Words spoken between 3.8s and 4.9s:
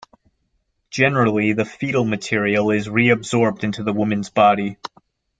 the woman's body.